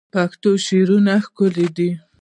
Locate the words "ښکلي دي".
1.25-1.89